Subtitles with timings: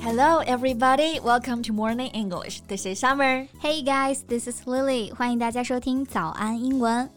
[0.00, 1.20] Hello, everybody.
[1.20, 2.60] Welcome to Morning English.
[2.68, 3.46] This is Summer.
[3.60, 5.12] Hey guys, this is Lily.
[5.14, 7.10] 欢迎大家收听早安英文。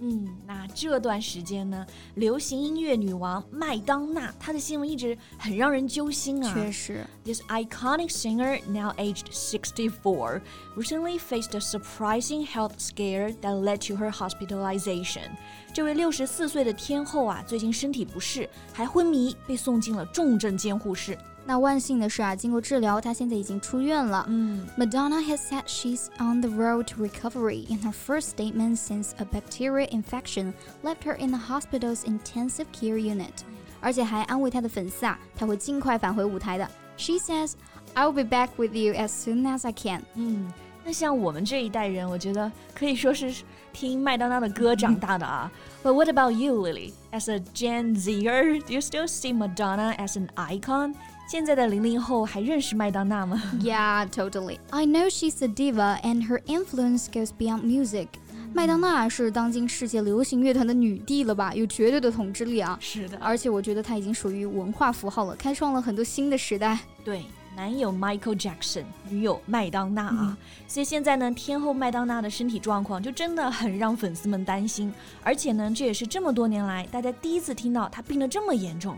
[0.00, 6.52] 嗯，那这段时间呢，流行音乐女王麦当娜，她的新闻一直很让人揪心啊。
[6.52, 10.42] 确实，This iconic singer, now aged 64,
[10.76, 15.30] recently faced a surprising health scare that led to her hospitalization.
[15.72, 21.16] 这位六十四岁的天后啊，最近身体不适，还昏迷，被送进了重症监护室。
[21.48, 24.24] 那万幸的是啊，经过治疗，她现在已经出院了。
[24.28, 29.86] 嗯，Madonna has said she's on the road to recovery in her first statement since a bacterial
[29.90, 33.42] infection left her in the hospital's intensive care unit。
[33.82, 36.66] 而且还安慰她的粉丝啊，她会尽快返回舞台的。
[36.96, 37.52] She says,
[37.94, 40.50] "I'll be back with you as soon as I can." 嗯，
[40.82, 43.34] 那像我们这一代人，我觉得可以说是
[43.74, 45.52] 听麦当娜的歌长大的啊。
[45.82, 46.94] But what about you, Lily?
[47.12, 50.94] As a Gen Zer, do you still see Madonna as an icon?
[51.29, 54.57] 现在的零零后还认识麦当娜吗？Yeah, totally.
[54.71, 58.07] I know she's a diva, and her influence goes beyond music.
[58.51, 61.53] 麦当娜是当今世界流行乐团的女帝了吧？
[61.53, 62.75] 有绝对的统治力啊！
[62.81, 66.79] 是的，而且我觉得她已经属于文化符号了，开创了很多新的时代。
[67.05, 67.23] 对，
[67.55, 70.35] 男友 Michael Jackson，女友麦当娜啊。
[70.67, 74.91] 所以现在呢，天后麦当娜的身体状况就真的很让粉丝们担心。
[75.23, 78.97] 而且呢，这也是这么多年来大家第一次听到她病得这么严重。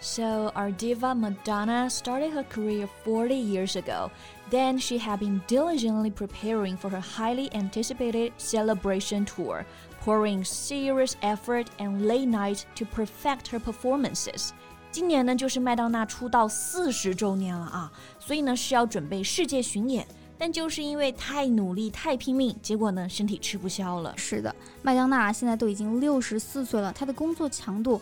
[0.00, 4.10] So, our diva Madonna started her career 40 years ago.
[4.50, 9.64] Then she had been diligently preparing for her highly anticipated celebration tour,
[10.04, 14.50] pouring serious effort and late nights to perfect her performances.
[14.92, 20.06] 今年呢，就是麦当娜出道四十周年了啊，所以呢是要准备世界巡演。
[20.38, 24.12] 但就是因为太努力、太拼命，结果呢，身体吃不消了。
[24.18, 28.00] 是的，麦当娜现在都已经六十四岁了，她的工作强度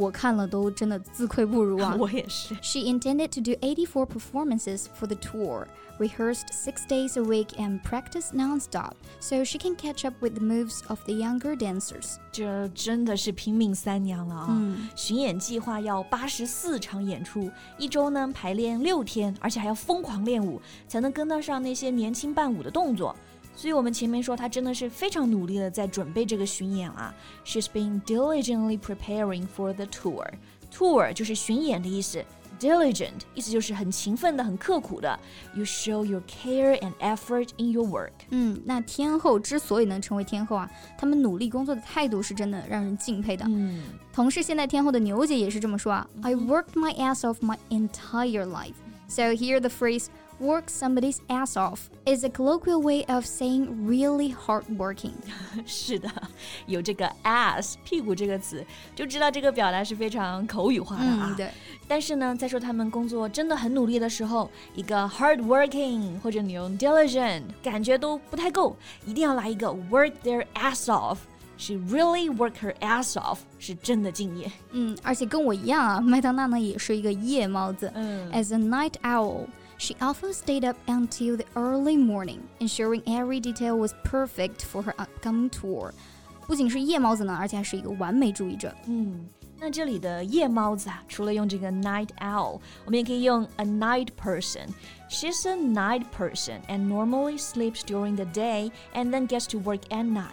[0.00, 1.96] 我看了都真的自愧不如啊！
[1.98, 2.54] 我也是。
[2.60, 5.66] She intended to do 84 performances for the tour,
[5.98, 10.44] rehearsed six days a week and practiced nonstop, so she can catch up with the
[10.44, 12.16] moves of the younger dancers.
[12.30, 14.46] 这真的是拼命三娘了啊！
[14.50, 23.16] 嗯，巡演计划要八十四场演出，一周呢排练六天，而且还要疯狂练舞，才能跟得上那些年轻伴舞的动作。
[23.54, 27.14] 所以我们前面说，她真的是非常努力的在准备这个巡演啊。
[27.44, 30.26] She's been diligently preparing for the tour.
[30.70, 32.22] Tour 就是巡演的意思，
[32.60, 35.18] diligent 意思就是很勤奋的、很刻苦的。
[35.54, 38.12] You show your care and effort in your work.
[38.28, 43.46] 嗯，那天后之所以能成为天后啊，他们努力工作的态度是真的让人敬佩的。
[43.48, 46.06] 嗯，同是现代天后的牛姐也是这么说啊。
[46.20, 48.74] I worked my ass off my entire life.
[49.08, 50.08] So here the phrase
[50.40, 55.14] work somebody's ass off is a colloquial way of saying really hard working.
[55.64, 56.10] 是的，
[56.66, 58.64] 有这个 ass 屁股这个词，
[58.94, 61.28] 就知道这个表达是非常口语化的啊。
[61.30, 61.48] 嗯、对。
[61.88, 68.76] 但是呢，在说他们工作真的很努力的时候，一个 hard working 或者你用 diligent 感觉都不太够，
[69.06, 74.52] 一定要来一个 work their ass off。She really worked her ass off，是真的敬业。
[74.72, 77.90] 嗯，而且跟我一样啊，麦当娜呢也是一个夜猫子。
[77.94, 79.46] 嗯，As a night owl。
[79.80, 84.94] She often stayed up until the early morning, ensuring every detail was perfect for her
[84.96, 85.92] upcoming tour.
[86.46, 88.74] 不仅是夜猫子呢，而且还是一个完美主义者。
[88.86, 89.26] 嗯，
[89.58, 94.68] 那这里的夜猫子啊，除了用这个 night owl，我们也可以用 a night person.
[95.10, 99.80] She's a night person and normally sleeps during the day and then gets to work
[99.90, 100.30] at night.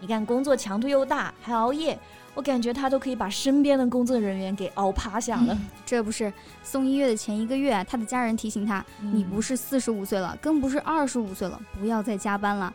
[0.00, 1.98] 你看，工作强度又大，还熬夜。
[2.35, 5.57] 我感觉他都可以把身边的工作人员给熬趴下了。
[5.85, 6.31] 这不是
[6.63, 12.71] 送音乐的前一个月，他的家人提醒他：“你不是四十五岁了，更不是二十五岁了，不要再加班了。”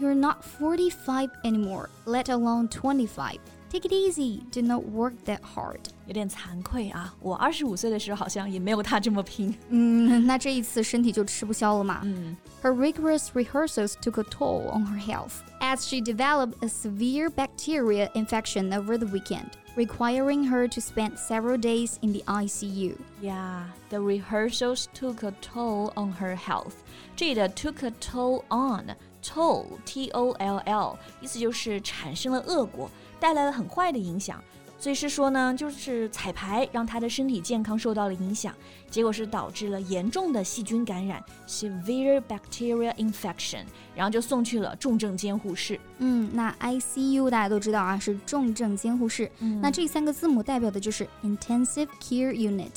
[0.00, 3.38] You're not forty-five anymore, let alone twenty-five.
[3.73, 4.41] Take it easy.
[4.51, 5.79] Do not work that hard.
[6.07, 9.55] 有点惭愧啊，我二十五岁的时候好像也没有他这么拼。
[9.69, 12.01] 嗯，那这一次身体就吃不消了嘛。
[12.03, 12.35] 嗯。
[12.63, 18.73] Her rigorous rehearsals took a toll on her health as she developed a severe bacteria infection
[18.73, 22.97] over the weekend, requiring her to spend several days in the ICU.
[23.21, 26.73] Yeah, the rehearsals took a toll on her health.
[27.15, 34.42] 这里的 took a toll on toll T O L L 意思就是产生了恶果，带来了很坏的影响。
[34.76, 38.54] 所以是说呢，就是彩排让他的身体健康受到了影响，
[38.90, 45.80] 结果是导致了严重的细菌感染 （severe bacterial infection），然后就送去了重症监护室。
[45.98, 49.30] 嗯，那 ICU 大家都知道啊，是重症监护室。
[49.38, 52.72] 嗯那这三个字母代表的就是 intensive care unit，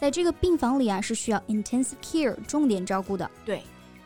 [0.00, 3.30] 在这个病房里啊是需要 intensive care 重点照顾的。
[3.44, 3.62] 对，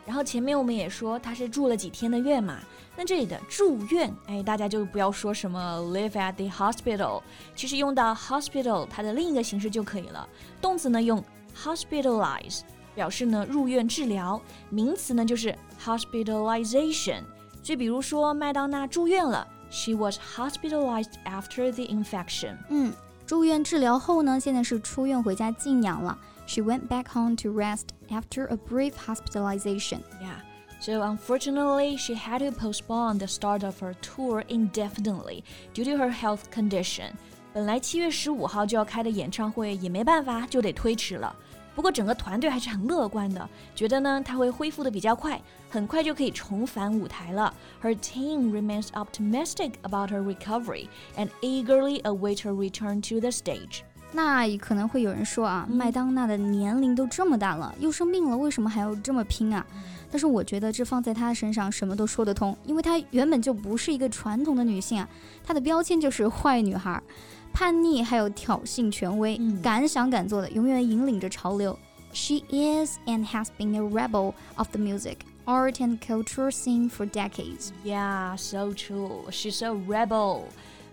[0.07, 2.59] 然后前面我们也说他是住了几天的院嘛，
[2.95, 7.21] 那这里的住院，哎，大家就不要说什么 live at the hospital，
[7.53, 10.25] 其实用到 hospital 它的另一个形式就可以了。
[10.61, 11.21] 动词呢用
[11.53, 12.61] hospitalize
[12.95, 17.21] 表示呢入院治疗，名词呢就是 hospitalization。
[17.61, 22.55] 所以比如说麦当娜住院了，she was hospitalized after the infection。
[22.69, 22.93] 嗯，
[23.25, 26.17] 住院治疗后呢，现在是出院回家静养了。
[26.46, 30.02] She went back home to rest after a brief hospitalization.
[30.20, 30.40] Yeah.
[30.80, 36.10] So unfortunately, she had to postpone the start of her tour indefinitely due to her
[36.10, 37.12] health condition.
[37.52, 41.34] 本来七月十五号就要开的演唱会也没办法，就得推迟了。
[41.74, 45.40] 不过整个团队还是很乐观的，觉得呢她会恢复的比较快，
[45.70, 47.54] 很快就可以重返舞台了。
[47.82, 53.82] Her team remains optimistic about her recovery and eagerly await her return to the stage.
[54.13, 59.65] 那也可能会有人说啊，麦当娜的年龄都这么大了，又生病了，为什么还要这么拼啊？
[60.09, 65.07] 但是我觉得这放在她身上什么都说得通，因为她原本就不是一个传统的女性啊，
[65.43, 67.01] 她的标签就是坏女孩，
[67.51, 71.77] 叛逆还有挑衅权威，嗯敢想敢做的，永远引领着潮流。
[72.13, 77.71] She is and has been a rebel of the music, art and culture scene for decades.
[77.83, 79.29] Yeah, so true.
[79.29, 80.45] She's a rebel.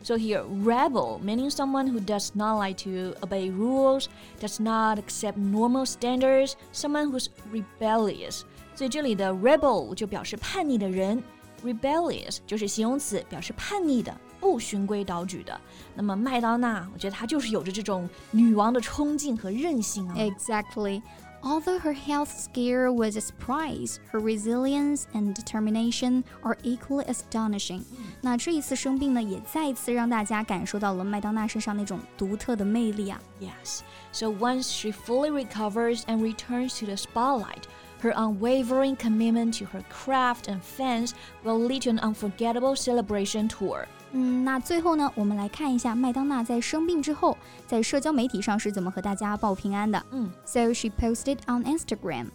[0.03, 4.05] So here, rebel meaning someone who does not like to obey rules,
[4.39, 8.43] does not accept normal standards, someone who's rebellious.
[8.75, 11.21] 所以这里的 rebel 就表示叛逆的人，
[11.63, 15.59] rebellious 就是形容词，表示叛逆的、不循规蹈矩的。
[15.93, 20.15] 那么麦当娜，我觉得她就是有着这种女王的冲劲和韧性啊。
[20.15, 21.01] Exactly.
[21.43, 27.83] Although her health scare was a surprise, her resilience and determination are equally astonishing.
[28.21, 33.21] 那这一次生病呢，也再一次让大家感受到了麦当娜身上那种独特的魅力啊。
[33.39, 33.79] Yes.
[34.11, 37.63] So once she fully recovers and returns to the spotlight,
[38.01, 41.13] her unwavering commitment to her craft and fans
[41.45, 43.87] will lead to an unforgettable celebration tour.
[44.13, 50.03] 嗯，那最后呢，我们来看一下麦当娜在生病之后，在社交媒体上是怎么和大家报平安的。
[50.11, 52.27] 嗯 So she posted on Instagram.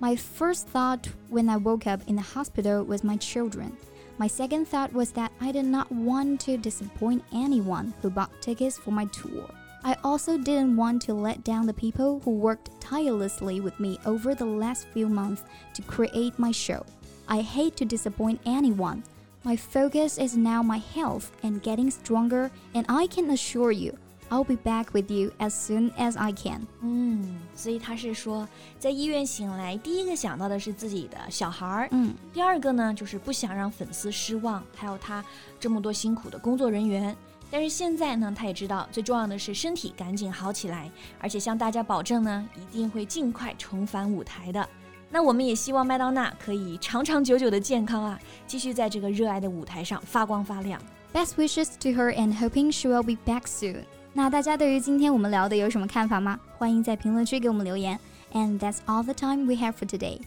[0.00, 3.72] My first thought when I woke up in the hospital was my children.
[4.18, 8.76] My second thought was that I did not want to disappoint anyone who bought tickets
[8.76, 9.48] for my tour.
[9.84, 14.34] I also didn't want to let down the people who worked tirelessly with me over
[14.34, 15.42] the last few months
[15.74, 16.84] to create my show.
[17.26, 19.02] I hate to disappoint anyone.
[19.43, 23.93] My focus is now my health and getting stronger, and I can assure you,
[24.29, 26.67] I'll be back with you as soon as I can.
[26.81, 28.45] 嗯，所以他是说，
[28.77, 35.23] 在医院醒来，第一个想到的是自己的小孩儿，嗯，第二个呢就是不想让粉丝失望，还有他
[35.59, 37.15] 这么多辛苦的工作人员。
[37.49, 44.67] 但是现在呢，他也知道最重要的是身体赶紧好起来，而且向大家保证呢，一定会尽快重返舞台的。
[45.09, 50.81] 那我们也希望麦当娜可以长长久久的健康啊，继续在这个热爱的舞台上发光发亮。
[51.13, 53.83] Best wishes to her and hoping she will be back soon.
[54.13, 56.39] 那大家对于今天我们聊的有什么看法吗？
[56.57, 57.99] 欢迎在评论区给我们留言。
[58.33, 60.19] And that's all the time we have for today.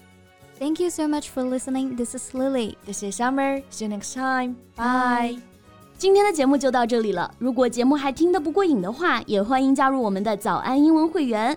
[0.59, 1.97] Thank you so much for listening.
[1.97, 2.77] This is Lily.
[2.87, 3.63] This is Summer.
[3.71, 4.57] See you next time.
[4.77, 5.41] Bye.
[5.99, 7.35] 今天的节目就到这里了。
[7.39, 11.57] 如果节目还听得不过瘾的话，也欢迎加入我们的早安英文会员。